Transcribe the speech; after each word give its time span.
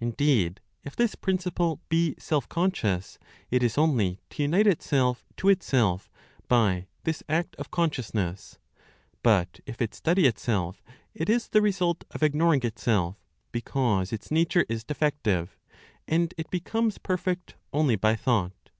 Indeed, 0.00 0.60
if 0.82 0.96
this 0.96 1.14
principle 1.14 1.78
be 1.88 2.16
self 2.18 2.48
conscious, 2.48 3.20
it 3.52 3.62
is 3.62 3.78
only 3.78 4.18
to 4.30 4.42
unite 4.42 4.66
itself 4.66 5.24
to 5.36 5.48
itself 5.48 6.10
by 6.48 6.88
this 7.04 7.22
act 7.28 7.54
of 7.54 7.70
consciousness; 7.70 8.58
but 9.22 9.60
if 9.66 9.80
it 9.80 9.94
study 9.94 10.26
itself, 10.26 10.82
it 11.14 11.30
is 11.30 11.46
the 11.46 11.62
result 11.62 12.02
of 12.10 12.20
ignoring 12.24 12.64
itself, 12.64 13.14
because 13.52 14.12
its 14.12 14.32
nature 14.32 14.66
is 14.68 14.82
defective, 14.82 15.56
and 16.08 16.34
it 16.36 16.50
becomes 16.50 16.98
perfect 16.98 17.54
only 17.72 17.94
by 17.94 18.16
thought. 18.16 18.70